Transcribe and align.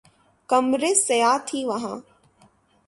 کمریں 0.49 0.93
سیاہ 1.07 1.37
تھیں 1.47 1.63
وہاں 1.69 1.97